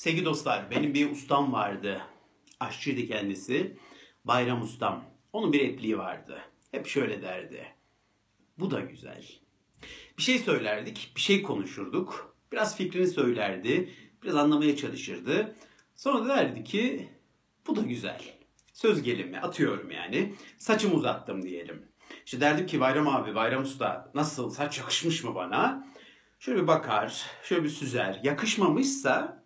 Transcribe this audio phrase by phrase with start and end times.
[0.00, 2.02] Sevgili dostlar, benim bir ustam vardı.
[2.60, 3.76] Aşçıydı kendisi.
[4.24, 5.04] Bayram ustam.
[5.32, 6.40] Onun bir repliği vardı.
[6.70, 7.66] Hep şöyle derdi.
[8.58, 9.24] Bu da güzel.
[10.18, 12.36] Bir şey söylerdik, bir şey konuşurduk.
[12.52, 13.90] Biraz fikrini söylerdi,
[14.22, 15.56] biraz anlamaya çalışırdı.
[15.96, 17.08] Sonra da derdi ki
[17.66, 18.22] bu da güzel.
[18.72, 20.34] Söz gelimi atıyorum yani.
[20.58, 21.88] Saçımı uzattım diyelim.
[22.24, 25.86] İşte derdim ki Bayram abi, Bayram Usta nasıl saç yakışmış mı bana?
[26.38, 28.20] Şöyle bir bakar, şöyle bir süzer.
[28.24, 29.39] Yakışmamışsa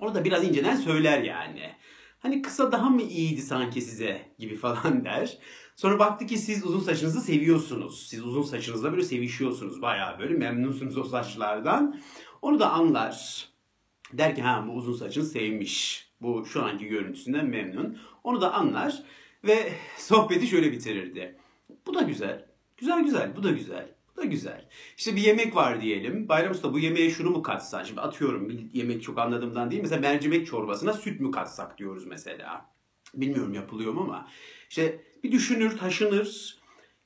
[0.00, 1.72] onu da biraz inceden söyler yani.
[2.18, 5.38] Hani kısa daha mı iyiydi sanki size gibi falan der.
[5.76, 8.06] Sonra baktı ki siz uzun saçınızı seviyorsunuz.
[8.08, 9.82] Siz uzun saçınızla böyle sevişiyorsunuz.
[9.82, 12.00] Bayağı böyle memnunsunuz o saçlardan.
[12.42, 13.48] Onu da anlar.
[14.12, 16.08] Der ki ha bu uzun saçını sevmiş.
[16.20, 17.98] Bu şu anki görüntüsünden memnun.
[18.24, 19.02] Onu da anlar
[19.44, 21.36] ve sohbeti şöyle bitirirdi.
[21.86, 22.46] Bu da güzel.
[22.76, 23.36] Güzel güzel.
[23.36, 23.95] Bu da güzel.
[24.16, 24.68] Da güzel.
[24.96, 26.28] İşte bir yemek var diyelim.
[26.28, 27.84] Bayram Usta bu yemeğe şunu mu katsan?
[27.84, 29.82] Şimdi atıyorum bir yemek çok anladığımdan değil.
[29.82, 32.70] Mesela mercimek çorbasına süt mü katsak diyoruz mesela.
[33.14, 34.28] Bilmiyorum yapılıyor mu ama.
[34.70, 36.58] İşte bir düşünür, taşınır.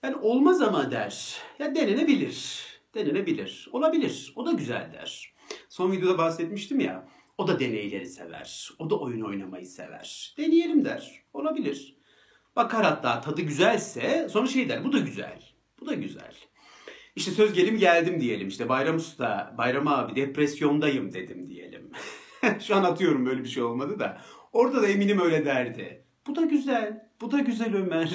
[0.05, 1.37] Yani olmaz ama der.
[1.59, 2.67] Ya denenebilir.
[2.95, 3.69] Denenebilir.
[3.73, 4.33] Olabilir.
[4.37, 5.35] O da güzel der.
[5.69, 7.09] Son videoda bahsetmiştim ya.
[7.39, 8.71] O da deneyleri sever.
[8.79, 10.35] O da oyun oynamayı sever.
[10.39, 11.23] Deneyelim der.
[11.33, 11.97] Olabilir.
[12.57, 14.85] Bakar hatta tadı güzelse sonra şey der.
[14.85, 15.43] Bu da güzel.
[15.81, 16.35] Bu da güzel.
[17.21, 18.49] İşte söz gelim geldim diyelim.
[18.49, 21.91] İşte Bayram Usta, Bayram abi depresyondayım dedim diyelim.
[22.61, 24.21] Şu an atıyorum böyle bir şey olmadı da.
[24.53, 26.05] Orada da eminim öyle derdi.
[26.27, 27.11] Bu da güzel.
[27.21, 28.11] Bu da güzel Ömer.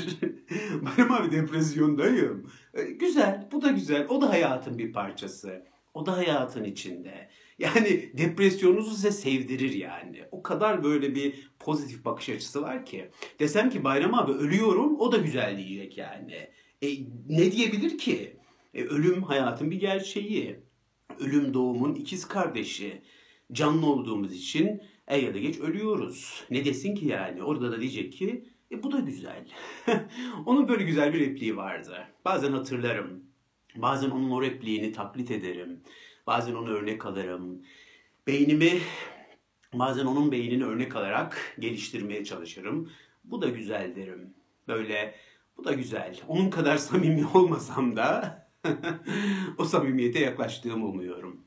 [0.81, 2.51] Bayram abi depresyondayım.
[2.73, 3.47] E, güzel.
[3.51, 4.05] Bu da güzel.
[4.09, 5.65] O da hayatın bir parçası.
[5.93, 7.29] O da hayatın içinde.
[7.59, 10.23] Yani depresyonunuzu size sevdirir yani.
[10.31, 13.09] O kadar böyle bir pozitif bakış açısı var ki.
[13.39, 16.49] Desem ki Bayram abi ölüyorum o da güzel diyecek yani.
[16.81, 16.87] E,
[17.29, 18.35] ne diyebilir ki?
[18.75, 20.59] E, ölüm hayatın bir gerçeği.
[21.19, 23.01] Ölüm doğumun ikiz kardeşi.
[23.51, 26.43] Canlı olduğumuz için er ya da geç ölüyoruz.
[26.49, 27.43] Ne desin ki yani?
[27.43, 29.47] Orada da diyecek ki e, bu da güzel.
[30.45, 32.07] onun böyle güzel bir repliği vardı.
[32.25, 33.23] Bazen hatırlarım.
[33.75, 35.83] Bazen onun o repliğini taklit ederim.
[36.27, 37.61] Bazen onu örnek alırım.
[38.27, 38.71] Beynimi
[39.73, 42.91] bazen onun beynini örnek alarak geliştirmeye çalışırım.
[43.23, 44.33] Bu da güzel derim.
[44.67, 45.15] Böyle
[45.57, 46.19] bu da güzel.
[46.27, 48.44] Onun kadar samimi olmasam da
[49.57, 51.41] o samimiyete yaklaştığımı umuyorum.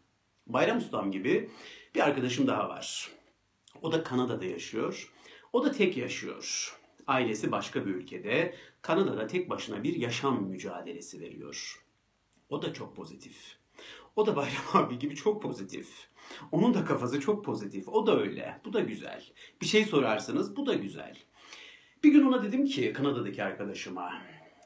[0.47, 1.51] Bayram Ustam gibi
[1.95, 3.11] bir arkadaşım daha var.
[3.83, 5.13] O da Kanada'da yaşıyor.
[5.53, 6.75] O da tek yaşıyor.
[7.07, 8.55] Ailesi başka bir ülkede.
[8.83, 11.85] Kanada'da tek başına bir yaşam mücadelesi veriyor.
[12.49, 13.57] O da çok pozitif.
[14.17, 15.89] O da Bayram abi gibi çok pozitif.
[16.53, 17.89] Onun da kafası çok pozitif.
[17.89, 18.61] O da öyle.
[18.65, 19.25] Bu da güzel.
[19.61, 21.17] Bir şey sorarsanız bu da güzel.
[22.05, 24.13] Bir gün ona dedim ki Kanada'daki arkadaşıma.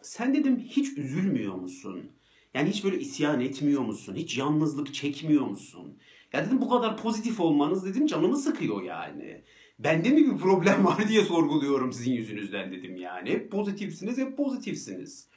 [0.03, 2.13] Sen dedim hiç üzülmüyor musun?
[2.55, 4.15] Yani hiç böyle isyan etmiyor musun?
[4.17, 5.99] Hiç yalnızlık çekmiyor musun?
[6.33, 9.45] Ya dedim bu kadar pozitif olmanız dedim canımı sıkıyor yani.
[9.79, 13.31] Bende mi bir problem var diye sorguluyorum sizin yüzünüzden dedim yani.
[13.31, 15.29] Hep pozitifsiniz, hep pozitifsiniz.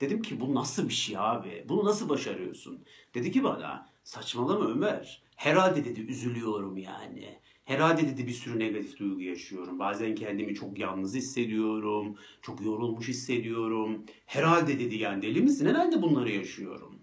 [0.00, 1.64] Dedim ki bu nasıl bir şey abi?
[1.68, 2.84] Bunu nasıl başarıyorsun?
[3.14, 5.22] Dedi ki bana saçmalama Ömer.
[5.36, 7.38] Herhalde dedi üzülüyorum yani.
[7.64, 9.78] Herhalde dedi bir sürü negatif duygu yaşıyorum.
[9.78, 12.16] Bazen kendimi çok yalnız hissediyorum.
[12.42, 14.04] Çok yorulmuş hissediyorum.
[14.26, 15.66] Herhalde dedi yani deli misin?
[15.66, 16.98] Herhalde bunları yaşıyorum.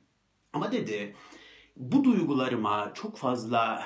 [0.54, 1.16] Ama dedi
[1.78, 3.84] bu duygularıma çok fazla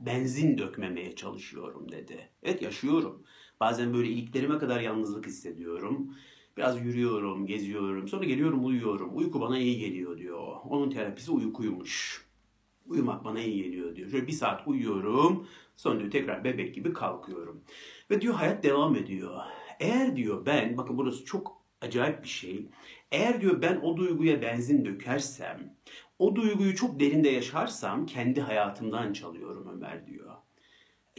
[0.00, 2.28] benzin dökmemeye çalışıyorum dedi.
[2.42, 3.22] Evet yaşıyorum.
[3.60, 6.16] Bazen böyle iliklerime kadar yalnızlık hissediyorum.
[6.56, 8.08] Biraz yürüyorum, geziyorum.
[8.08, 9.16] Sonra geliyorum uyuyorum.
[9.16, 10.56] Uyku bana iyi geliyor diyor.
[10.64, 12.26] Onun terapisi uykuymuş.
[12.86, 14.10] Uyumak bana iyi geliyor diyor.
[14.10, 15.46] Şöyle bir saat uyuyorum.
[15.76, 17.64] Sonra diyor tekrar bebek gibi kalkıyorum.
[18.10, 19.40] Ve diyor hayat devam ediyor.
[19.80, 22.68] Eğer diyor ben, bakın burası çok acayip bir şey.
[23.12, 25.76] Eğer diyor ben o duyguya benzin dökersem,
[26.18, 30.34] o duyguyu çok derinde yaşarsam kendi hayatımdan çalıyorum Ömer diyor.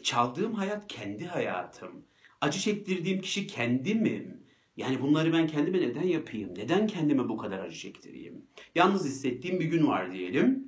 [0.03, 2.05] Çaldığım hayat kendi hayatım.
[2.41, 4.46] Acı çektirdiğim kişi kendimim.
[4.77, 6.49] Yani bunları ben kendime neden yapayım?
[6.57, 8.45] Neden kendime bu kadar acı çektireyim?
[8.75, 10.67] Yalnız hissettiğim bir gün var diyelim.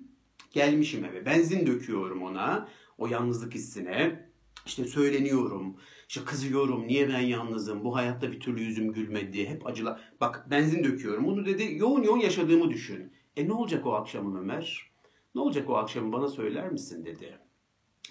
[0.52, 1.26] Gelmişim eve.
[1.26, 2.70] Benzin döküyorum ona.
[2.98, 4.30] O yalnızlık hissine.
[4.66, 5.76] İşte söyleniyorum.
[6.08, 6.88] İşte kızıyorum.
[6.88, 7.84] Niye ben yalnızım?
[7.84, 9.48] Bu hayatta bir türlü yüzüm gülmedi.
[9.48, 10.02] Hep acılar.
[10.22, 11.26] Bak benzin döküyorum.
[11.26, 13.14] Bunu dedi yoğun yoğun yaşadığımı düşün.
[13.38, 14.92] E ne olacak o akşamın Ömer?
[15.36, 17.38] Ne olacak o akşamı bana söyler misin dedi.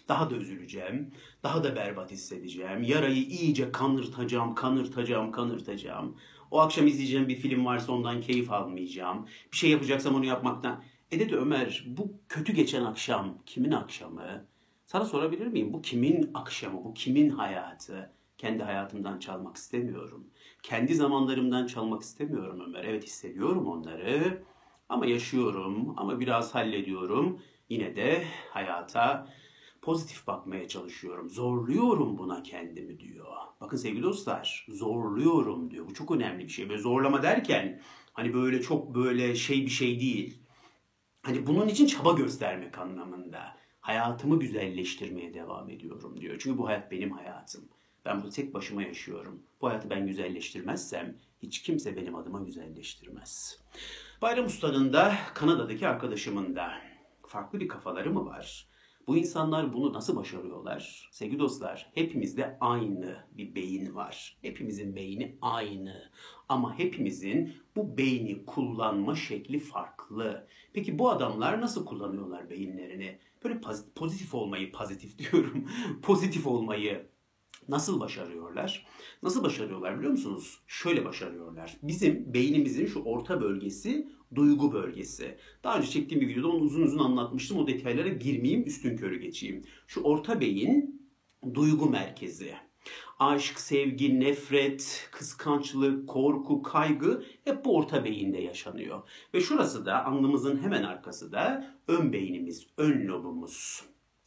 [0.09, 1.11] Daha da üzüleceğim.
[1.43, 2.83] Daha da berbat hissedeceğim.
[2.83, 6.17] Yarayı iyice kanırtacağım, kanırtacağım, kanırtacağım.
[6.51, 9.27] O akşam izleyeceğim bir film varsa ondan keyif almayacağım.
[9.53, 10.83] Bir şey yapacaksam onu yapmaktan.
[11.11, 14.45] E dedi Ömer bu kötü geçen akşam kimin akşamı?
[14.87, 15.73] Sana sorabilir miyim?
[15.73, 16.85] Bu kimin akşamı?
[16.85, 18.11] Bu kimin hayatı?
[18.39, 20.27] Kendi hayatımdan çalmak istemiyorum.
[20.63, 22.85] Kendi zamanlarımdan çalmak istemiyorum Ömer.
[22.85, 24.43] Evet hissediyorum onları.
[24.89, 25.95] Ama yaşıyorum.
[25.97, 27.41] Ama biraz hallediyorum.
[27.69, 29.29] Yine de hayata
[29.83, 31.31] Pozitif bakmaya çalışıyorum.
[31.31, 33.27] Zorluyorum buna kendimi diyor.
[33.61, 35.89] Bakın sevgili dostlar, zorluyorum diyor.
[35.89, 36.69] Bu çok önemli bir şey.
[36.69, 37.81] Böyle zorlama derken
[38.13, 40.43] hani böyle çok böyle şey bir şey değil.
[41.23, 43.57] Hani bunun için çaba göstermek anlamında.
[43.81, 46.37] Hayatımı güzelleştirmeye devam ediyorum diyor.
[46.39, 47.69] Çünkü bu hayat benim hayatım.
[48.05, 49.43] Ben bunu tek başıma yaşıyorum.
[49.61, 53.61] Bu hayatı ben güzelleştirmezsem hiç kimse benim adıma güzelleştirmez.
[54.23, 56.73] Bayram Usta'nın da Kanada'daki arkadaşımın da
[57.27, 58.69] farklı bir kafaları mı var?
[59.09, 61.09] Bu insanlar bunu nasıl başarıyorlar?
[61.13, 64.39] Sevgili dostlar, hepimizde aynı bir beyin var.
[64.43, 66.11] Hepimizin beyni aynı.
[66.49, 70.47] Ama hepimizin bu beyni kullanma şekli farklı.
[70.73, 73.19] Peki bu adamlar nasıl kullanıyorlar beyinlerini?
[73.45, 73.61] Böyle
[73.95, 75.69] pozitif olmayı, pozitif diyorum,
[76.03, 77.09] pozitif olmayı
[77.69, 78.87] Nasıl başarıyorlar?
[79.23, 80.61] Nasıl başarıyorlar biliyor musunuz?
[80.67, 81.77] Şöyle başarıyorlar.
[81.83, 85.39] Bizim beynimizin şu orta bölgesi duygu bölgesi.
[85.65, 87.59] Daha önce çektiğim bir videoda onu uzun uzun anlatmıştım.
[87.59, 89.65] O detaylara girmeyeyim, üstün körü geçeyim.
[89.87, 91.03] Şu orta beyin
[91.55, 92.55] duygu merkezi.
[93.19, 99.03] Aşk, sevgi, nefret, kıskançlık, korku, kaygı hep bu orta beyinde yaşanıyor.
[99.35, 103.85] Ve şurası da alnımızın hemen arkası da ön beynimiz, ön lobumuz.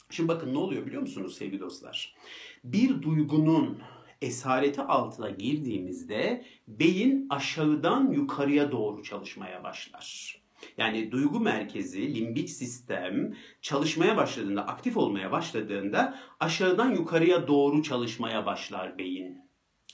[0.09, 2.15] Şimdi bakın ne oluyor biliyor musunuz sevgili dostlar?
[2.63, 3.77] Bir duygunun
[4.21, 10.38] esareti altına girdiğimizde beyin aşağıdan yukarıya doğru çalışmaya başlar.
[10.77, 18.97] Yani duygu merkezi, limbik sistem çalışmaya başladığında, aktif olmaya başladığında aşağıdan yukarıya doğru çalışmaya başlar
[18.97, 19.41] beyin.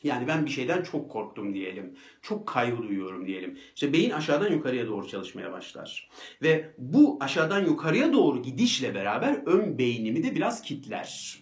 [0.03, 1.95] Yani ben bir şeyden çok korktum diyelim.
[2.21, 3.57] Çok kaygı duyuyorum diyelim.
[3.75, 6.09] İşte beyin aşağıdan yukarıya doğru çalışmaya başlar.
[6.41, 11.37] Ve bu aşağıdan yukarıya doğru gidişle beraber ön beynimi de biraz kitler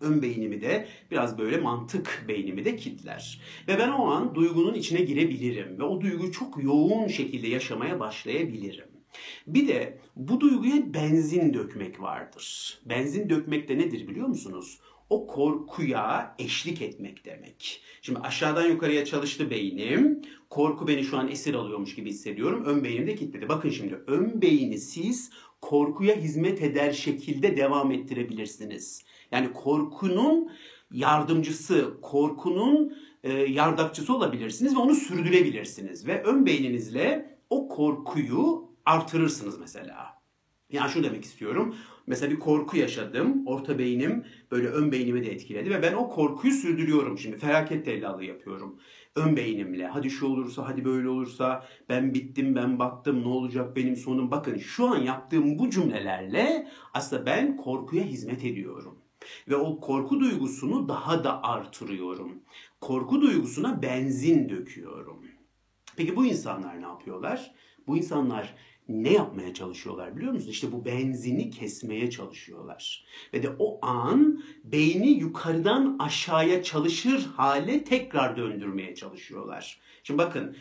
[0.00, 3.40] ön beynimi de biraz böyle mantık beynimi de kitler.
[3.68, 8.84] Ve ben o an duygunun içine girebilirim ve o duyguyu çok yoğun şekilde yaşamaya başlayabilirim.
[9.46, 12.78] Bir de bu duyguya benzin dökmek vardır.
[12.84, 14.78] Benzin dökmek de nedir biliyor musunuz?
[15.10, 17.82] O korkuya eşlik etmek demek.
[18.02, 20.22] Şimdi aşağıdan yukarıya çalıştı beynim.
[20.50, 22.64] Korku beni şu an esir alıyormuş gibi hissediyorum.
[22.64, 23.48] Ön beynim de kilitledi.
[23.48, 25.30] Bakın şimdi ön beyni siz
[25.60, 29.04] korkuya hizmet eder şekilde devam ettirebilirsiniz.
[29.32, 30.50] Yani korkunun
[30.90, 36.06] yardımcısı, korkunun e, yardakçısı olabilirsiniz ve onu sürdürebilirsiniz.
[36.06, 40.20] Ve ön beyninizle o korkuyu artırırsınız mesela.
[40.72, 41.74] Yani şunu demek istiyorum.
[42.06, 43.46] Mesela bir korku yaşadım.
[43.46, 47.38] Orta beynim böyle ön beynimi de etkiledi ve ben o korkuyu sürdürüyorum şimdi.
[47.38, 48.78] Felaket tellalı yapıyorum.
[49.16, 49.86] Ön beynimle.
[49.86, 54.30] Hadi şu olursa, hadi böyle olursa, ben bittim, ben battım, ne olacak benim sonum.
[54.30, 58.98] Bakın şu an yaptığım bu cümlelerle aslında ben korkuya hizmet ediyorum.
[59.48, 62.42] Ve o korku duygusunu daha da artırıyorum.
[62.80, 65.24] Korku duygusuna benzin döküyorum.
[65.96, 67.54] Peki bu insanlar ne yapıyorlar?
[67.86, 68.54] Bu insanlar
[68.90, 70.54] ne yapmaya çalışıyorlar biliyor musunuz?
[70.54, 73.04] İşte bu benzini kesmeye çalışıyorlar.
[73.34, 79.80] Ve de o an beyni yukarıdan aşağıya çalışır hale tekrar döndürmeye çalışıyorlar.
[80.02, 80.56] Şimdi bakın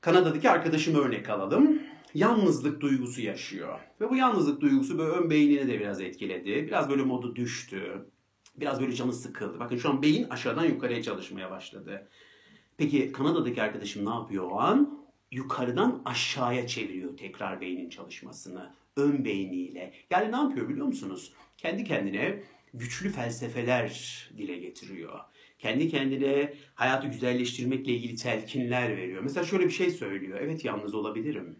[0.00, 1.82] Kanada'daki arkadaşımı örnek alalım
[2.14, 3.80] yalnızlık duygusu yaşıyor.
[4.00, 6.66] Ve bu yalnızlık duygusu böyle ön beynini de biraz etkiledi.
[6.66, 8.06] Biraz böyle modu düştü.
[8.56, 9.60] Biraz böyle canı sıkıldı.
[9.60, 12.08] Bakın şu an beyin aşağıdan yukarıya çalışmaya başladı.
[12.76, 14.99] Peki Kanada'daki arkadaşım ne yapıyor o an?
[15.30, 18.74] Yukarıdan aşağıya çeviriyor tekrar beynin çalışmasını.
[18.96, 19.92] Ön beyniyle.
[20.10, 21.32] Yani ne yapıyor biliyor musunuz?
[21.56, 22.42] Kendi kendine
[22.74, 25.20] güçlü felsefeler dile getiriyor.
[25.58, 29.22] Kendi kendine hayatı güzelleştirmekle ilgili telkinler veriyor.
[29.22, 30.38] Mesela şöyle bir şey söylüyor.
[30.42, 31.58] Evet yalnız olabilirim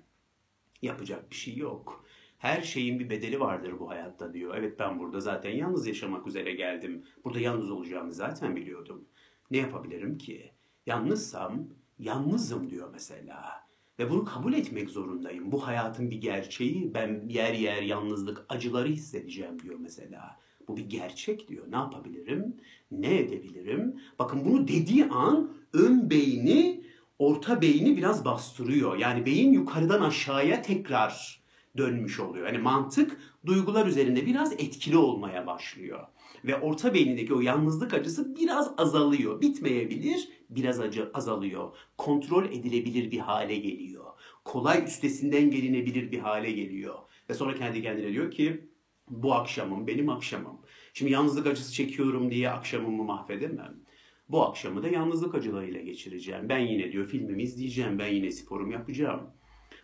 [0.82, 2.04] Yapacak bir şey yok.
[2.38, 4.54] Her şeyin bir bedeli vardır bu hayatta diyor.
[4.58, 7.04] Evet ben burada zaten yalnız yaşamak üzere geldim.
[7.24, 9.08] Burada yalnız olacağımı zaten biliyordum.
[9.50, 10.52] Ne yapabilirim ki?
[10.86, 11.68] Yalnızsam
[12.00, 13.70] yalnızım diyor mesela.
[13.98, 15.52] Ve bunu kabul etmek zorundayım.
[15.52, 16.94] Bu hayatın bir gerçeği.
[16.94, 20.38] Ben yer yer yalnızlık, acıları hissedeceğim diyor mesela.
[20.68, 21.70] Bu bir gerçek diyor.
[21.70, 22.56] Ne yapabilirim?
[22.90, 24.00] Ne edebilirim?
[24.18, 26.84] Bakın bunu dediği an ön beyni
[27.18, 28.96] orta beyni biraz bastırıyor.
[28.96, 31.42] Yani beyin yukarıdan aşağıya tekrar
[31.76, 32.46] dönmüş oluyor.
[32.46, 36.06] Yani mantık duygular üzerinde biraz etkili olmaya başlıyor.
[36.44, 39.40] Ve orta beynindeki o yalnızlık acısı biraz azalıyor.
[39.40, 41.76] Bitmeyebilir, biraz acı azalıyor.
[41.98, 44.04] Kontrol edilebilir bir hale geliyor.
[44.44, 46.94] Kolay üstesinden gelinebilir bir hale geliyor.
[47.30, 48.70] Ve sonra kendi kendine diyor ki
[49.10, 50.60] bu akşamım benim akşamım.
[50.94, 53.80] Şimdi yalnızlık acısı çekiyorum diye akşamımı mahvedemem.
[54.28, 56.48] Bu akşamı da yalnızlık acılarıyla geçireceğim.
[56.48, 57.98] Ben yine diyor filmimi izleyeceğim.
[57.98, 59.20] Ben yine sporum yapacağım.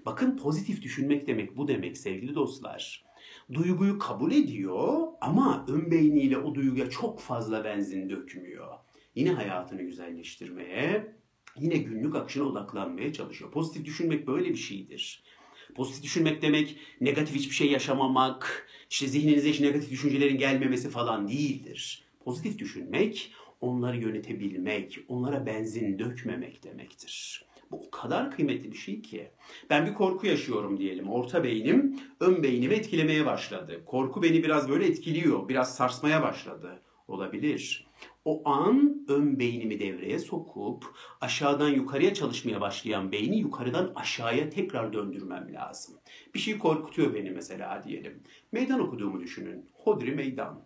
[0.07, 3.06] Bakın pozitif düşünmek demek bu demek sevgili dostlar.
[3.53, 8.75] Duyguyu kabul ediyor ama ön beyniyle o duyguya çok fazla benzin dökmüyor.
[9.15, 11.17] Yine hayatını güzelleştirmeye,
[11.57, 13.50] yine günlük akışına odaklanmaya çalışıyor.
[13.50, 15.23] Pozitif düşünmek böyle bir şeydir.
[15.75, 22.05] Pozitif düşünmek demek negatif hiçbir şey yaşamamak, işte zihninize hiç negatif düşüncelerin gelmemesi falan değildir.
[22.25, 27.46] Pozitif düşünmek, onları yönetebilmek, onlara benzin dökmemek demektir.
[27.71, 29.31] Bu o kadar kıymetli bir şey ki.
[29.71, 31.09] Ben bir korku yaşıyorum diyelim.
[31.09, 33.83] Orta beynim ön beynimi etkilemeye başladı.
[33.87, 35.49] Korku beni biraz böyle etkiliyor.
[35.49, 36.83] Biraz sarsmaya başladı.
[37.09, 37.87] Olabilir.
[38.25, 40.85] O an ön beynimi devreye sokup
[41.21, 45.95] aşağıdan yukarıya çalışmaya başlayan beyni yukarıdan aşağıya tekrar döndürmem lazım.
[46.35, 48.23] Bir şey korkutuyor beni mesela diyelim.
[48.53, 49.71] Meydan okuduğumu düşünün.
[49.73, 50.66] Hodri meydan.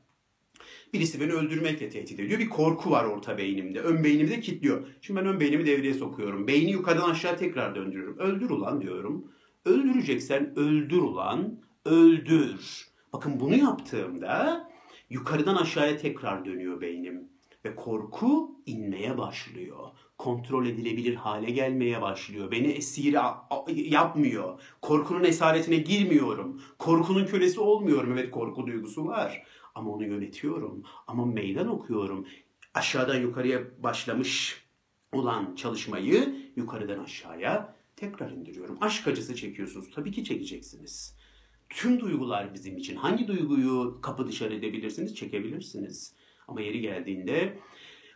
[0.93, 2.41] Birisi beni öldürmekle tehdit ediyor.
[2.41, 3.81] Bir korku var orta beynimde.
[3.81, 4.87] Ön beynimi de kilitliyor.
[5.01, 6.47] Şimdi ben ön beynimi devreye sokuyorum.
[6.47, 8.19] Beyni yukarıdan aşağı tekrar döndürüyorum.
[8.19, 9.33] Öldür ulan diyorum.
[9.65, 11.61] Öldüreceksen öldür ulan.
[11.85, 12.87] Öldür.
[13.13, 14.69] Bakın bunu yaptığımda
[15.11, 17.29] yukarıdan aşağıya tekrar dönüyor beynim.
[17.65, 19.89] Ve korku inmeye başlıyor.
[20.19, 22.51] Kontrol edilebilir hale gelmeye başlıyor.
[22.51, 23.17] Beni esir
[23.69, 24.61] yapmıyor.
[24.83, 26.63] Korkunun esaretine girmiyorum.
[26.79, 28.13] Korkunun kölesi olmuyorum.
[28.13, 29.43] Evet korku duygusu var.
[29.75, 30.83] Ama onu yönetiyorum.
[31.07, 32.27] Ama meydan okuyorum.
[32.75, 34.65] Aşağıdan yukarıya başlamış
[35.13, 38.79] olan çalışmayı yukarıdan aşağıya tekrar indiriyorum.
[38.81, 39.91] Aşk acısı çekiyorsunuz.
[39.95, 41.17] Tabii ki çekeceksiniz.
[41.69, 42.97] Tüm duygular bizim için.
[42.97, 45.17] Hangi duyguyu kapı dışarı edebilirsiniz?
[45.17, 46.15] Çekebilirsiniz.
[46.49, 47.59] Ama yeri geldiğinde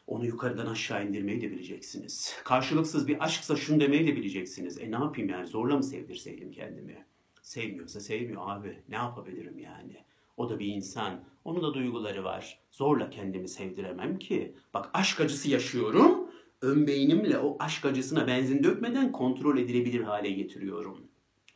[0.06, 2.36] onu yukarıdan aşağı indirmeyi de bileceksiniz.
[2.44, 4.80] Karşılıksız bir aşksa şunu demeyi de bileceksiniz.
[4.80, 7.06] E ne yapayım yani zorla mı sevdirseydim kendimi?
[7.42, 8.82] Sevmiyorsa sevmiyor abi.
[8.88, 10.04] Ne yapabilirim yani?
[10.36, 11.24] O da bir insan.
[11.44, 12.58] Onun da duyguları var.
[12.70, 14.54] Zorla kendimi sevdiremem ki.
[14.74, 16.30] Bak aşk acısı yaşıyorum.
[16.62, 21.00] Ön beynimle o aşk acısına benzin dökmeden kontrol edilebilir hale getiriyorum.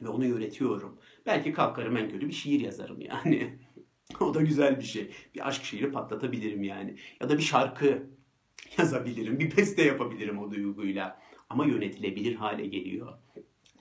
[0.03, 0.99] Ve onu yönetiyorum.
[1.27, 3.59] Belki kalkarım en kötü bir şiir yazarım yani.
[4.21, 5.11] o da güzel bir şey.
[5.35, 6.97] Bir aşk şiiri patlatabilirim yani.
[7.21, 8.07] Ya da bir şarkı
[8.79, 9.39] yazabilirim.
[9.39, 11.21] Bir peste yapabilirim o duyguyla.
[11.51, 13.19] Ama yönetilebilir hale geliyor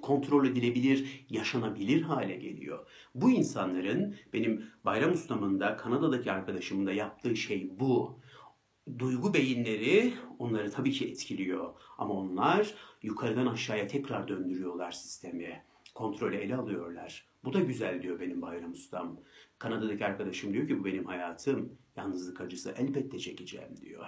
[0.01, 2.88] kontrol edilebilir, yaşanabilir hale geliyor.
[3.16, 8.20] Bu insanların benim Bayram Ustam'ın da Kanada'daki arkadaşımın da yaptığı şey bu.
[9.00, 15.63] Duygu beyinleri onları tabii ki etkiliyor ama onlar yukarıdan aşağıya tekrar döndürüyorlar sistemi.
[15.96, 17.27] Kontrolü ele alıyorlar.
[17.44, 19.20] Bu da güzel diyor benim Bayram Ustam.
[19.60, 21.77] Kanada'daki arkadaşım diyor ki bu benim hayatım.
[21.96, 24.06] Yalnızlık acısı elbette çekeceğim diyor.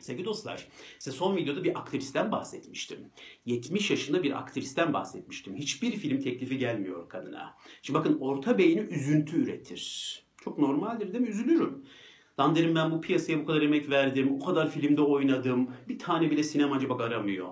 [0.00, 2.98] Sevgili dostlar, size son videoda bir aktristen bahsetmiştim.
[3.44, 5.56] 70 yaşında bir aktristen bahsetmiştim.
[5.56, 7.56] Hiçbir film teklifi gelmiyor kadına.
[7.82, 10.22] Şimdi bakın orta beyni üzüntü üretir.
[10.44, 11.30] Çok normaldir değil mi?
[11.30, 11.84] Üzülürüm.
[12.40, 15.70] Lan derim ben bu piyasaya bu kadar emek verdim, o kadar filmde oynadım.
[15.88, 17.48] Bir tane bile sinemacı bak aramıyor.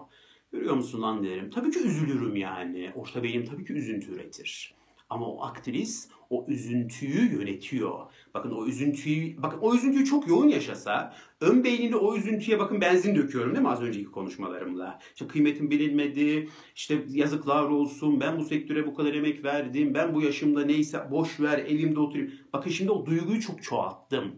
[0.52, 1.50] Görüyor musun lan derim.
[1.50, 2.92] Tabii ki üzülürüm yani.
[2.94, 4.74] Orta beynim tabii ki üzüntü üretir.
[5.10, 7.98] Ama o aktris o üzüntüyü yönetiyor.
[8.34, 13.16] Bakın o üzüntüyü, bakın o üzüntüyü çok yoğun yaşasa, ön beyninde o üzüntüye bakın benzin
[13.16, 14.98] döküyorum değil mi az önceki konuşmalarımla.
[15.14, 20.22] İşte kıymetim bilinmedi, işte yazıklar olsun, ben bu sektöre bu kadar emek verdim, ben bu
[20.22, 22.32] yaşımda neyse boş ver evimde oturayım.
[22.52, 24.34] Bakın şimdi o duyguyu çok çoğalttım.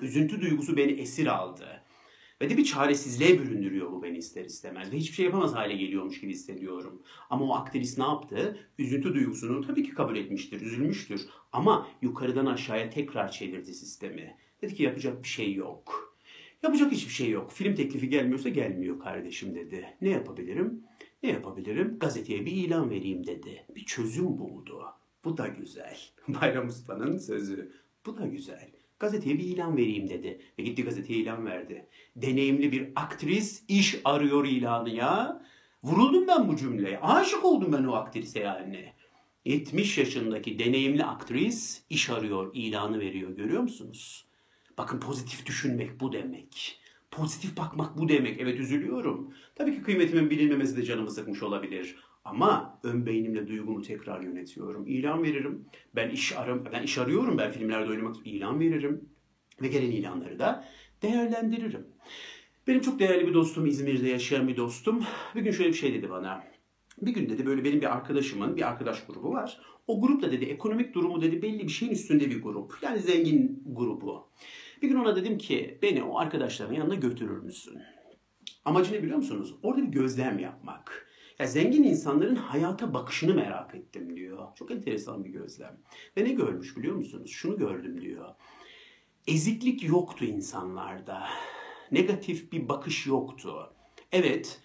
[0.00, 1.82] Üzüntü duygusu beni esir aldı.
[2.40, 4.92] Ve de bir çaresizliğe büründürüyor bu beni ister istemez.
[4.92, 7.02] Ve hiçbir şey yapamaz hale geliyormuş gibi hissediyorum.
[7.30, 8.58] Ama o aktris ne yaptı?
[8.78, 11.26] Üzüntü duygusunu tabii ki kabul etmiştir, üzülmüştür.
[11.52, 14.36] Ama yukarıdan aşağıya tekrar çevirdi sistemi.
[14.62, 16.14] Dedi ki yapacak bir şey yok.
[16.62, 17.52] Yapacak hiçbir şey yok.
[17.52, 19.86] Film teklifi gelmiyorsa gelmiyor kardeşim dedi.
[20.00, 20.82] Ne yapabilirim?
[21.22, 21.98] Ne yapabilirim?
[21.98, 23.64] Gazeteye bir ilan vereyim dedi.
[23.74, 24.84] Bir çözüm buldu.
[25.24, 25.98] Bu da güzel.
[26.28, 27.72] Bayram Usta'nın sözü.
[28.06, 30.40] Bu da güzel gazeteye bir ilan vereyim dedi.
[30.58, 31.86] Ve gitti gazeteye ilan verdi.
[32.16, 35.42] Deneyimli bir aktris iş arıyor ilanı ya.
[35.82, 37.00] Vuruldum ben bu cümleye.
[37.00, 38.92] Aşık oldum ben o aktrise yani.
[39.44, 44.26] 70 yaşındaki deneyimli aktris iş arıyor ilanı veriyor görüyor musunuz?
[44.78, 46.80] Bakın pozitif düşünmek bu demek.
[47.10, 48.40] Pozitif bakmak bu demek.
[48.40, 49.34] Evet üzülüyorum.
[49.54, 51.96] Tabii ki kıymetimin bilinmemesi de canımı sıkmış olabilir.
[52.28, 54.86] Ama ön beynimle duygumu tekrar yönetiyorum.
[54.86, 55.64] İlan veririm.
[55.96, 57.38] Ben iş aram ben iş arıyorum.
[57.38, 59.08] Ben filmlerde oynamak ilan veririm.
[59.62, 60.64] Ve gelen ilanları da
[61.02, 61.86] değerlendiririm.
[62.66, 65.04] Benim çok değerli bir dostum, İzmir'de yaşayan bir dostum.
[65.34, 66.44] Bir gün şöyle bir şey dedi bana.
[67.02, 69.60] Bir gün dedi böyle benim bir arkadaşımın bir arkadaş grubu var.
[69.86, 72.78] O grupta dedi ekonomik durumu dedi belli bir şeyin üstünde bir grup.
[72.82, 74.28] Yani zengin grubu.
[74.82, 77.78] Bir gün ona dedim ki beni o arkadaşların yanına götürür müsün?
[78.64, 79.54] Amacı ne biliyor musunuz?
[79.62, 81.07] Orada bir gözlem yapmak.
[81.38, 84.48] Ya zengin insanların hayata bakışını merak ettim diyor.
[84.54, 85.78] Çok enteresan bir gözlem.
[86.16, 87.30] Ve ne görmüş biliyor musunuz?
[87.30, 88.34] Şunu gördüm diyor.
[89.26, 91.26] Eziklik yoktu insanlarda.
[91.92, 93.72] Negatif bir bakış yoktu.
[94.12, 94.60] Evet,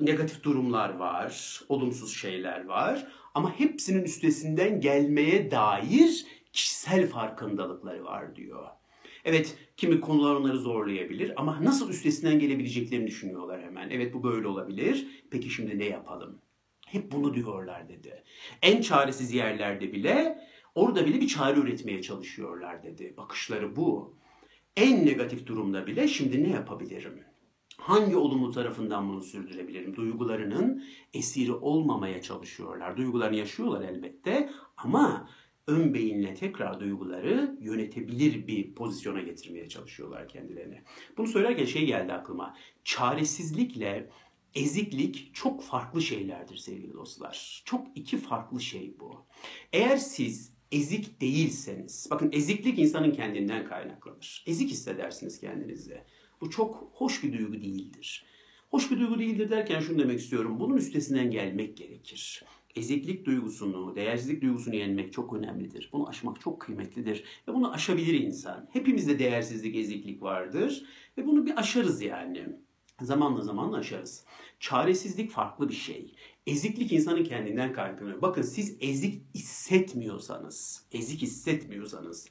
[0.00, 8.68] negatif durumlar var, olumsuz şeyler var ama hepsinin üstesinden gelmeye dair kişisel farkındalıkları var diyor.
[9.24, 13.90] Evet kimi konular onları zorlayabilir ama nasıl üstesinden gelebileceklerini düşünüyorlar hemen.
[13.90, 15.06] Evet bu böyle olabilir.
[15.30, 16.38] Peki şimdi ne yapalım?
[16.86, 18.22] Hep bunu diyorlar dedi.
[18.62, 20.38] En çaresiz yerlerde bile
[20.74, 23.14] orada bile bir çare üretmeye çalışıyorlar dedi.
[23.16, 24.16] Bakışları bu.
[24.76, 27.24] En negatif durumda bile şimdi ne yapabilirim?
[27.76, 29.96] Hangi olumlu tarafından bunu sürdürebilirim?
[29.96, 30.84] Duygularının
[31.14, 32.96] esiri olmamaya çalışıyorlar.
[32.96, 35.28] Duygularını yaşıyorlar elbette ama
[35.66, 40.82] ön beyinle tekrar duyguları yönetebilir bir pozisyona getirmeye çalışıyorlar kendilerini.
[41.16, 42.56] Bunu söylerken şey geldi aklıma.
[42.84, 44.10] Çaresizlikle
[44.54, 47.62] eziklik çok farklı şeylerdir sevgili dostlar.
[47.64, 49.26] Çok iki farklı şey bu.
[49.72, 54.44] Eğer siz ezik değilseniz, bakın eziklik insanın kendinden kaynaklanır.
[54.46, 56.04] Ezik hissedersiniz kendinizi.
[56.40, 58.24] Bu çok hoş bir duygu değildir.
[58.70, 60.60] Hoş bir duygu değildir derken şunu demek istiyorum.
[60.60, 62.44] Bunun üstesinden gelmek gerekir.
[62.76, 65.90] Eziklik duygusunu, değersizlik duygusunu yenmek çok önemlidir.
[65.92, 67.24] Bunu aşmak çok kıymetlidir.
[67.48, 68.68] Ve bunu aşabilir insan.
[68.72, 70.84] Hepimizde değersizlik, eziklik vardır.
[71.18, 72.46] Ve bunu bir aşarız yani.
[73.00, 74.24] Zamanla zamanla aşarız.
[74.60, 76.14] Çaresizlik farklı bir şey.
[76.46, 78.22] Eziklik insanın kendinden kaynaklanıyor.
[78.22, 82.28] Bakın siz ezik hissetmiyorsanız, ezik hissetmiyorsanız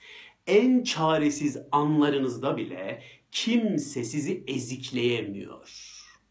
[0.48, 5.70] en çaresiz anlarınızda bile kimse sizi ezikleyemiyor.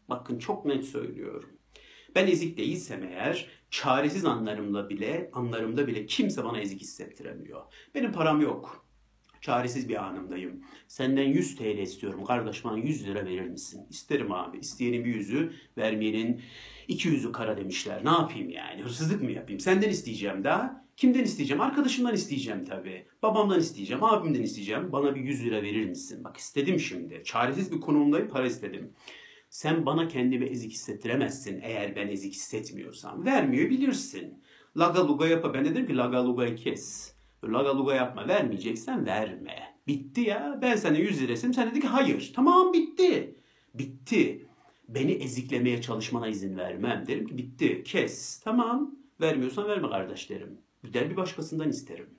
[0.09, 1.49] Bakın çok net söylüyorum.
[2.15, 7.61] Ben ezik değilsem eğer çaresiz anlarımda bile anlarımda bile kimse bana ezik hissettiremiyor.
[7.95, 8.85] Benim param yok.
[9.41, 10.63] Çaresiz bir anımdayım.
[10.87, 12.25] Senden 100 TL istiyorum.
[12.25, 13.87] Kardeş bana 100 lira verir misin?
[13.89, 14.57] İsterim abi.
[14.57, 16.41] İsteyenin bir yüzü, vermeyenin
[16.87, 18.05] iki yüzü kara demişler.
[18.05, 18.81] Ne yapayım yani?
[18.81, 19.59] Hırsızlık mı yapayım?
[19.59, 20.89] Senden isteyeceğim daha.
[20.97, 21.61] Kimden isteyeceğim?
[21.61, 23.05] Arkadaşımdan isteyeceğim tabii.
[23.23, 24.91] Babamdan isteyeceğim, abimden isteyeceğim.
[24.91, 26.23] Bana bir 100 lira verir misin?
[26.23, 27.21] Bak istedim şimdi.
[27.25, 28.93] Çaresiz bir konumdayım, para istedim.
[29.49, 33.25] Sen bana kendimi ezik hissettiremezsin eğer ben ezik hissetmiyorsam.
[33.25, 34.43] Vermiyor bilirsin.
[34.77, 35.53] Laga luga yapa.
[35.53, 37.13] Ben de dedim ki laga lugayı kes.
[37.43, 38.27] Laga luga yapma.
[38.27, 39.75] Vermeyeceksen verme.
[39.87, 40.59] Bitti ya.
[40.61, 41.53] Ben sana 100 lirasım.
[41.53, 42.31] Sen dedi ki hayır.
[42.35, 43.35] Tamam bitti.
[43.73, 44.47] Bitti.
[44.87, 47.03] Beni eziklemeye çalışmana izin vermem.
[47.07, 47.83] Derim ki bitti.
[47.83, 48.39] Kes.
[48.39, 48.95] Tamam.
[49.21, 50.57] Vermiyorsan verme kardeş derim.
[50.83, 52.09] Gider bir başkasından isterim.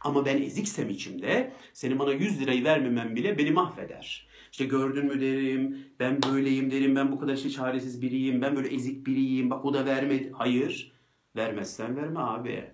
[0.00, 4.27] Ama ben eziksem içimde senin bana 100 lirayı vermemem bile beni mahveder.
[4.52, 8.68] İşte gördün mü derim, ben böyleyim derim, ben bu kadar işte çaresiz biriyim, ben böyle
[8.68, 10.30] ezik biriyim, bak o da vermedi.
[10.34, 10.92] Hayır,
[11.36, 12.70] vermezsen verme abi.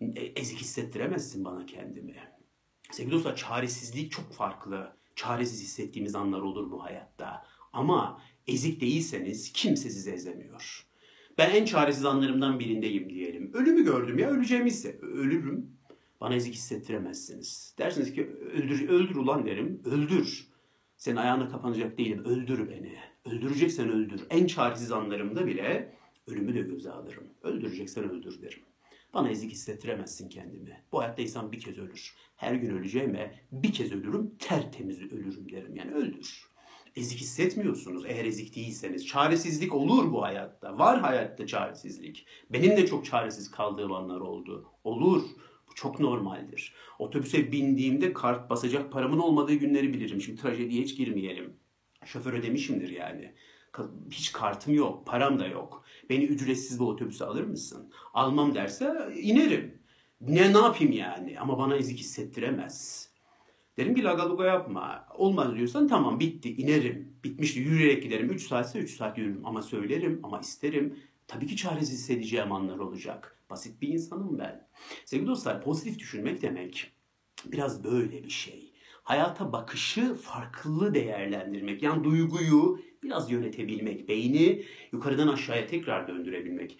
[0.00, 2.14] E, ezik hissettiremezsin bana kendimi.
[2.90, 4.96] Sevgili dostlar çaresizlik çok farklı.
[5.16, 7.46] Çaresiz hissettiğimiz anlar olur bu hayatta.
[7.72, 10.86] Ama ezik değilseniz kimse sizi ezemiyor.
[11.38, 13.50] Ben en çaresiz anlarımdan birindeyim diyelim.
[13.54, 15.70] Ölümü gördüm ya öleceğimi ise ölürüm.
[16.20, 17.74] Bana ezik hissettiremezsiniz.
[17.78, 19.82] Dersiniz ki öldür, öldür ulan derim.
[19.84, 20.51] Öldür.
[21.02, 22.24] Senin ayağına kapanacak değilim.
[22.24, 22.98] Öldür beni.
[23.24, 24.22] Öldüreceksen öldür.
[24.30, 25.94] En çaresiz anlarımda bile
[26.26, 27.24] ölümü de göze alırım.
[27.42, 28.62] Öldüreceksen öldür derim.
[29.14, 30.82] Bana ezik hissettiremezsin kendimi.
[30.92, 32.14] Bu hayatta insan bir kez ölür.
[32.36, 35.76] Her gün öleceğime bir kez ölürüm, tertemiz ölürüm derim.
[35.76, 36.46] Yani öldür.
[36.96, 39.06] Ezik hissetmiyorsunuz eğer ezik değilseniz.
[39.06, 40.78] Çaresizlik olur bu hayatta.
[40.78, 42.26] Var hayatta çaresizlik.
[42.50, 44.66] Benim de çok çaresiz kaldığım anlar oldu.
[44.84, 45.22] Olur.
[45.72, 46.74] Bu çok normaldir.
[46.98, 50.20] Otobüse bindiğimde kart basacak paramın olmadığı günleri bilirim.
[50.20, 51.56] Şimdi trajediye hiç girmeyelim.
[52.04, 53.34] Şoför ödemişimdir yani.
[54.10, 55.84] Hiç kartım yok, param da yok.
[56.10, 57.92] Beni ücretsiz bu otobüse alır mısın?
[58.14, 59.78] Almam derse inerim.
[60.20, 61.40] Ne ne yapayım yani?
[61.40, 63.08] Ama bana ezik hissettiremez.
[63.76, 65.06] Derim ki lagaluga yapma.
[65.14, 67.16] Olmaz diyorsan tamam bitti inerim.
[67.24, 68.30] Bitmişti yürüyerek giderim.
[68.30, 69.46] 3 saatse 3 saat yürürüm.
[69.46, 70.98] Ama söylerim ama isterim.
[71.28, 73.38] Tabii ki çaresiz hissedeceğim anlar olacak.
[73.50, 74.68] Basit bir insanım ben.
[75.04, 76.92] Sevgili dostlar pozitif düşünmek demek
[77.44, 78.72] biraz böyle bir şey.
[79.02, 81.82] Hayata bakışı farklı değerlendirmek.
[81.82, 84.08] Yani duyguyu biraz yönetebilmek.
[84.08, 86.78] Beyni yukarıdan aşağıya tekrar döndürebilmek.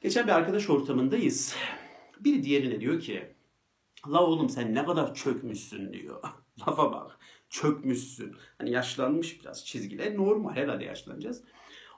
[0.00, 1.56] Geçen bir arkadaş ortamındayız.
[2.20, 3.36] Biri diğerine diyor ki
[4.08, 6.22] La oğlum sen ne kadar çökmüşsün diyor.
[6.60, 7.18] Lafa bak.
[7.50, 8.36] Çökmüşsün.
[8.58, 10.16] Hani yaşlanmış biraz çizgiler.
[10.16, 11.44] Normal herhalde yaşlanacağız.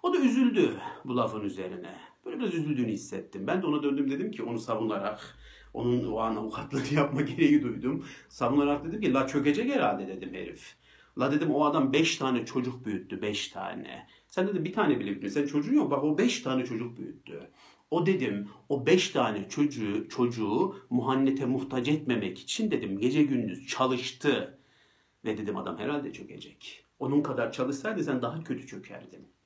[0.03, 1.97] O da üzüldü bu lafın üzerine.
[2.25, 3.47] Böyle biraz üzüldüğünü hissettim.
[3.47, 5.39] Ben de ona döndüm dedim ki onu savunarak
[5.75, 8.05] onun o an avukatlığını yapma gereği duydum.
[8.29, 10.77] Savunarak dedim ki la çökecek herhalde dedim herif.
[11.19, 14.07] La dedim o adam 5 tane çocuk büyüttü 5 tane.
[14.29, 15.29] Sen dedim bir tane bile büyüttün.
[15.29, 17.51] Sen çocuğun yok bak o 5 tane çocuk büyüttü.
[17.91, 24.59] O dedim o 5 tane çocuğu, çocuğu muhannete muhtaç etmemek için dedim gece gündüz çalıştı.
[25.25, 26.85] Ve dedim adam herhalde çökecek.
[26.99, 29.38] Onun kadar çalışsaydı sen daha kötü çökerdin.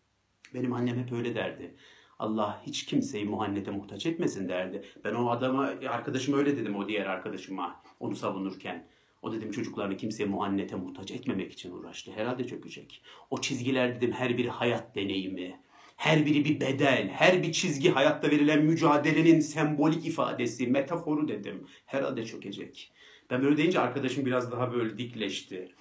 [0.55, 1.75] Benim annem hep öyle derdi.
[2.19, 4.83] Allah hiç kimseyi muhannete muhtaç etmesin derdi.
[5.05, 8.87] Ben o adama, arkadaşım öyle dedim o diğer arkadaşıma onu savunurken.
[9.23, 12.13] O dedim çocuklarını kimseye muhannete muhtaç etmemek için uğraştı.
[12.13, 13.03] Herhalde çökecek.
[13.31, 15.61] O çizgiler dedim her biri hayat deneyimi.
[15.97, 21.67] Her biri bir bedel, her bir çizgi hayatta verilen mücadelenin sembolik ifadesi, metaforu dedim.
[21.87, 22.93] Herhalde çökecek.
[23.31, 25.75] Ben böyle deyince arkadaşım biraz daha böyle dikleşti.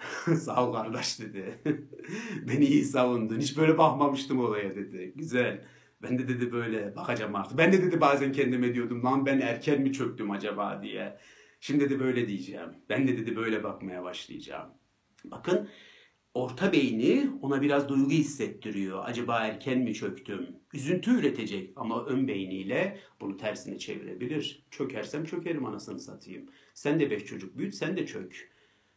[0.36, 1.58] Sağ ol kardeş dedi.
[2.48, 3.40] Beni iyi savundun.
[3.40, 5.12] Hiç böyle bakmamıştım olaya dedi.
[5.16, 5.64] Güzel.
[6.02, 7.58] Ben de dedi böyle bakacağım artık.
[7.58, 11.18] Ben de dedi bazen kendime diyordum lan ben erken mi çöktüm acaba diye.
[11.60, 12.68] Şimdi dedi böyle diyeceğim.
[12.88, 14.70] Ben de dedi böyle bakmaya başlayacağım.
[15.24, 15.68] Bakın
[16.34, 19.02] orta beyni ona biraz duygu hissettiriyor.
[19.04, 20.46] Acaba erken mi çöktüm?
[20.74, 24.66] Üzüntü üretecek ama ön beyniyle bunu tersine çevirebilir.
[24.70, 26.46] Çökersem çökerim anasını satayım.
[26.74, 28.50] Sen de beş çocuk büyüt sen de çök.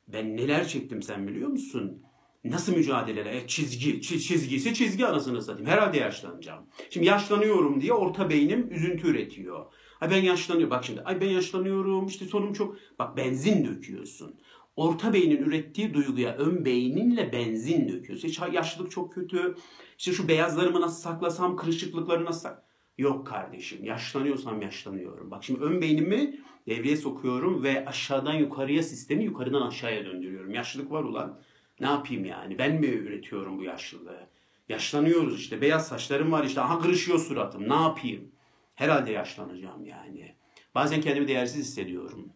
[0.08, 2.04] Ben neler çektim sen biliyor musun?
[2.44, 3.34] Nasıl mücadeleler?
[3.34, 5.70] E, çizgi, çizgisi çizgi anasını satayım.
[5.70, 6.66] Herhalde yaşlanacağım.
[6.89, 9.66] Şimdi yaşlanıyorum diye orta beynim üzüntü üretiyor.
[10.02, 10.72] Ay ben yaşlanıyorum.
[10.72, 12.78] Bak şimdi ay ben yaşlanıyorum işte sonum çok.
[13.00, 14.36] Bak benzin döküyorsun.
[14.76, 18.28] Orta beynin ürettiği duyguya ön beyninle benzin döküyorsun.
[18.28, 19.56] İşte yaşlılık çok kötü.
[19.98, 22.63] İşte şu beyazlarımı nasıl saklasam, kırışıklıkları nasıl sak...
[22.97, 25.32] Yok kardeşim yaşlanıyorsam yaşlanıyorum.
[25.32, 30.53] Bak şimdi ön beynimi devreye sokuyorum ve aşağıdan yukarıya sistemi yukarıdan aşağıya döndürüyorum.
[30.53, 31.39] Yaşlılık var ulan.
[31.79, 32.58] Ne yapayım yani?
[32.58, 34.27] Ben mi üretiyorum bu yaşlılığı?
[34.69, 35.62] Yaşlanıyoruz işte.
[35.62, 36.62] Beyaz saçlarım var işte.
[36.62, 37.69] Aha kırışıyor suratım.
[37.69, 38.32] Ne yapayım?
[38.75, 40.36] Herhalde yaşlanacağım yani.
[40.75, 42.34] Bazen kendimi değersiz hissediyorum.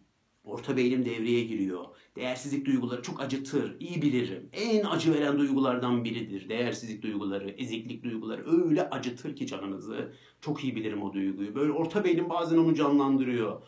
[0.48, 1.84] Orta beynim devreye giriyor.
[2.16, 3.80] Değersizlik duyguları çok acıtır.
[3.80, 4.48] İyi bilirim.
[4.52, 6.48] En acı veren duygulardan biridir.
[6.48, 10.12] Değersizlik duyguları, eziklik duyguları öyle acıtır ki canınızı.
[10.40, 11.54] Çok iyi bilirim o duyguyu.
[11.54, 13.62] Böyle orta beynim bazen onu canlandırıyor.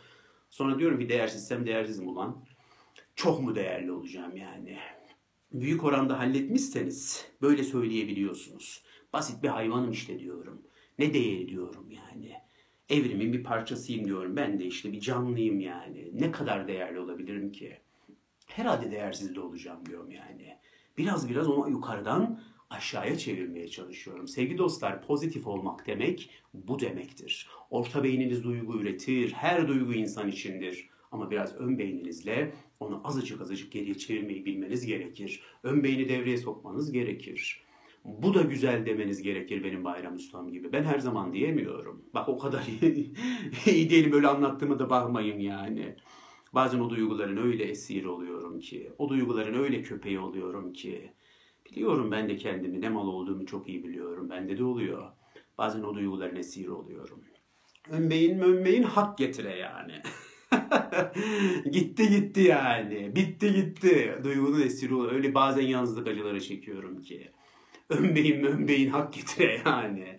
[0.51, 2.45] Sonra diyorum ki değersizsem değersizim ulan.
[3.17, 4.79] Çok mu değerli olacağım yani?
[5.53, 8.83] büyük oranda halletmişseniz böyle söyleyebiliyorsunuz.
[9.13, 10.63] Basit bir hayvanım işte diyorum.
[10.99, 12.33] Ne değeri diyorum yani.
[12.91, 14.37] Evrimin bir parçasıyım diyorum.
[14.37, 16.11] Ben de işte bir canlıyım yani.
[16.13, 17.79] Ne kadar değerli olabilirim ki?
[18.47, 20.57] Herhalde değersiz de olacağım diyorum yani.
[20.99, 24.29] Biraz biraz onu yukarıdan aşağıya çevirmeye çalışıyorum.
[24.29, 27.49] Sevgili dostlar pozitif olmak demek bu demektir.
[27.71, 29.33] Orta beyniniz duygu üretir.
[29.33, 30.89] Her duygu insan içindir.
[31.13, 35.43] Ama biraz ön beyninizle onu azıcık azıcık geriye çevirmeyi bilmeniz gerekir.
[35.63, 37.63] Ön beyni devreye sokmanız gerekir.
[38.19, 40.73] Bu da güzel demeniz gerekir benim Bayram Ustam gibi.
[40.73, 42.05] Ben her zaman diyemiyorum.
[42.15, 42.67] Bak o kadar
[43.67, 45.97] iyi, değilim böyle anlattığımı da bakmayın yani.
[46.55, 51.13] Bazen o duyguların öyle esiri oluyorum ki, o duyguların öyle köpeği oluyorum ki.
[51.71, 54.31] Biliyorum ben de kendimi ne mal olduğumu çok iyi biliyorum.
[54.31, 55.13] Bende de oluyor.
[55.59, 57.25] Bazen o duyguların esiri oluyorum.
[57.91, 60.03] Ön beyin ön beyin hak getire yani.
[61.73, 63.17] gitti gitti yani.
[63.17, 64.21] Bitti gitti.
[64.25, 65.13] Duygunun esiri oluyor.
[65.13, 67.31] Öyle bazen yalnızlık acıları çekiyorum ki.
[67.91, 70.19] Ön beyin ön beyin hak getire yani.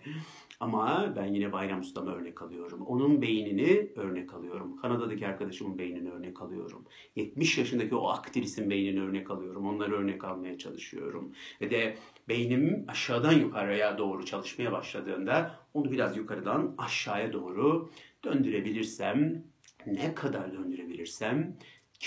[0.60, 2.82] Ama ben yine Bayram Usta'ma örnek alıyorum.
[2.86, 4.76] Onun beynini örnek alıyorum.
[4.76, 6.84] Kanada'daki arkadaşımın beynini örnek alıyorum.
[7.16, 9.66] 70 yaşındaki o aktrisin beynini örnek alıyorum.
[9.66, 11.32] Onları örnek almaya çalışıyorum.
[11.60, 11.96] Ve de
[12.28, 17.90] beynim aşağıdan yukarıya doğru çalışmaya başladığında onu biraz yukarıdan aşağıya doğru
[18.24, 19.44] döndürebilirsem
[19.86, 21.56] ne kadar döndürebilirsem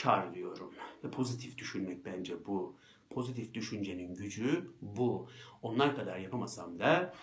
[0.04, 0.72] kar diyorum.
[1.04, 2.76] Ve pozitif düşünmek bence bu.
[3.16, 5.30] Pozitif düşüncenin gücü bu.
[5.62, 7.14] Onlar kadar yapamasam da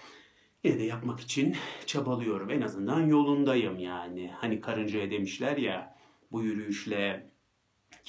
[0.64, 2.50] yine de yapmak için çabalıyorum.
[2.50, 4.30] En azından yolundayım yani.
[4.34, 5.96] Hani karıncaya demişler ya
[6.30, 7.30] bu yürüyüşle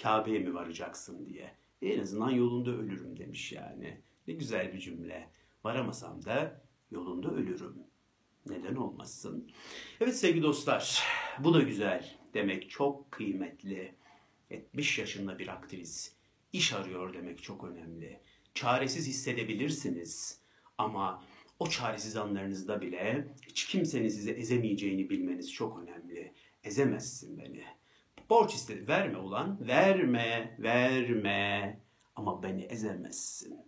[0.01, 1.55] Kabe'ye mi varacaksın diye.
[1.81, 4.01] En azından yolunda ölürüm demiş yani.
[4.27, 5.29] Ne güzel bir cümle.
[5.63, 7.75] Varamasam da yolunda ölürüm.
[8.49, 9.51] Neden olmasın?
[10.01, 11.03] Evet sevgili dostlar,
[11.39, 13.95] bu da güzel demek çok kıymetli.
[14.49, 16.22] 70 yaşında bir aktris
[16.53, 18.19] iş arıyor demek çok önemli.
[18.53, 20.41] Çaresiz hissedebilirsiniz
[20.77, 21.23] ama
[21.59, 26.33] o çaresiz anlarınızda bile hiç kimsenin sizi ezemeyeceğini bilmeniz çok önemli.
[26.63, 27.63] Ezemezsin beni.
[28.29, 28.87] Borç istedi.
[28.87, 29.67] Verme ulan.
[29.67, 31.79] Verme, verme.
[32.15, 33.59] Ama beni ezemezsin.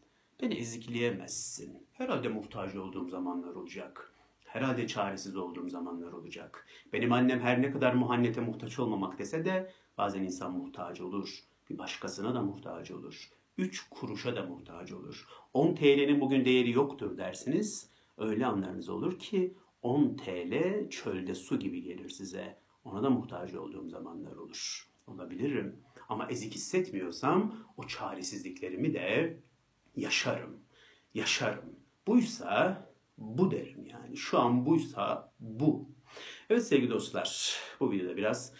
[0.41, 1.88] Beni ezikleyemezsin.
[1.93, 4.13] Herhalde muhtaç olduğum zamanlar olacak.
[4.45, 6.67] Herhalde çaresiz olduğum zamanlar olacak.
[6.93, 11.43] Benim annem her ne kadar muhannete muhtaç olmamak dese de bazen insan muhtaç olur.
[11.69, 13.30] Bir başkasına da muhtaç olur.
[13.58, 15.28] Üç kuruşa da muhtaç olur.
[15.54, 17.89] 10 TL'nin bugün değeri yoktur dersiniz.
[18.17, 22.60] Öyle anlarınız olur ki 10 TL çölde su gibi gelir size.
[22.86, 24.89] Ona da muhtaç olduğum zamanlar olur.
[25.08, 25.80] Olabilirim.
[26.10, 29.39] Ama ezik hissetmiyorsam o çaresizliklerimi de
[29.95, 30.60] yaşarım.
[31.13, 31.75] Yaşarım.
[32.08, 32.86] Buysa
[33.17, 34.17] bu derim yani.
[34.17, 35.89] Şu an buysa bu.
[36.49, 38.54] Evet sevgili dostlar bu videoda biraz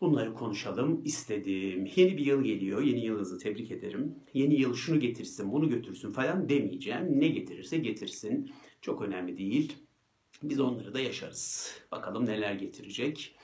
[0.00, 1.88] bunları konuşalım istedim.
[1.96, 2.82] Yeni bir yıl geliyor.
[2.82, 4.14] Yeni yılınızı tebrik ederim.
[4.34, 7.20] Yeni yıl şunu getirsin bunu götürsün falan demeyeceğim.
[7.20, 8.52] Ne getirirse getirsin.
[8.80, 9.76] Çok önemli değil.
[10.42, 11.74] Biz onları da yaşarız.
[11.92, 13.36] Bakalım neler getirecek.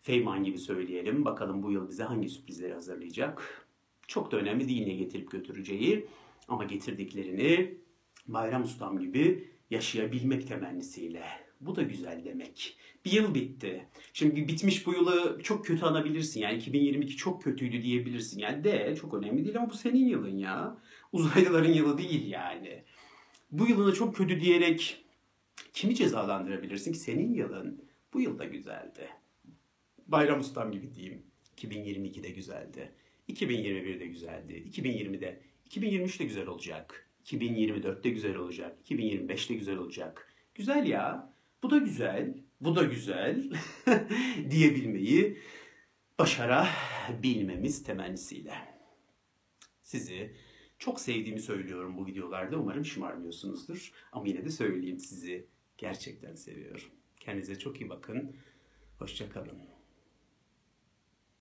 [0.00, 1.24] Feyman gibi söyleyelim.
[1.24, 3.66] Bakalım bu yıl bize hangi sürprizleri hazırlayacak.
[4.06, 6.06] Çok da önemli değil ne getirip götüreceği.
[6.48, 7.78] Ama getirdiklerini
[8.26, 11.47] Bayram Ustam gibi yaşayabilmek temennisiyle.
[11.60, 12.76] Bu da güzel demek.
[13.04, 13.86] Bir yıl bitti.
[14.12, 16.40] Şimdi bitmiş bu yılı çok kötü anabilirsin.
[16.40, 18.38] Yani 2022 çok kötüydü diyebilirsin.
[18.38, 20.76] Yani de çok önemli değil ama bu senin yılın ya.
[21.12, 22.84] Uzaylıların yılı değil yani.
[23.50, 25.04] Bu yılını çok kötü diyerek
[25.72, 29.08] Kimi cezalandırabilirsin ki senin yılın bu yılda güzeldi.
[30.06, 31.22] Bayram Ustam gibi diyeyim.
[31.56, 32.92] 2022'de güzeldi.
[33.28, 34.64] 2021'de güzeldi.
[34.72, 35.40] 2020'de,
[35.70, 37.08] 2023'te güzel olacak.
[37.24, 38.78] 2024'te güzel olacak.
[38.90, 40.32] 2025'te güzel olacak.
[40.54, 41.32] Güzel ya.
[41.62, 42.34] Bu da güzel.
[42.60, 43.52] Bu da güzel
[44.50, 45.38] diyebilmeyi
[46.18, 48.54] başarabilmemiz temennisiyle.
[49.82, 50.36] Sizi
[50.78, 52.56] çok sevdiğimi söylüyorum bu videolarda.
[52.58, 53.92] Umarım şımarmıyorsunuzdur.
[54.12, 55.46] Ama yine de söyleyeyim sizi
[55.78, 56.90] gerçekten seviyorum.
[57.20, 58.36] Kendinize çok iyi bakın.
[58.98, 59.67] Hoşçakalın.